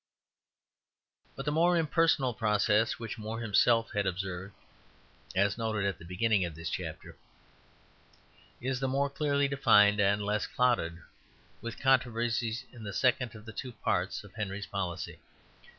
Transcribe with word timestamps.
But 1.35 1.45
the 1.45 1.51
more 1.51 1.77
impersonal 1.77 2.33
process 2.33 2.97
which 2.97 3.19
More 3.19 3.39
himself 3.39 3.91
had 3.93 4.07
observed 4.07 4.55
(as 5.35 5.59
noted 5.59 5.85
at 5.85 5.99
the 5.99 6.05
beginning 6.05 6.43
of 6.43 6.55
this 6.55 6.71
chapter) 6.71 7.15
is 8.59 8.81
more 8.81 9.11
clearly 9.11 9.47
defined, 9.47 9.99
and 9.99 10.23
less 10.25 10.47
clouded 10.47 11.03
with 11.61 11.77
controversies, 11.79 12.65
in 12.73 12.83
the 12.83 12.93
second 12.93 13.35
of 13.35 13.45
the 13.45 13.53
two 13.53 13.73
parts 13.73 14.23
of 14.23 14.33
Henry's 14.33 14.65
policy. 14.65 15.19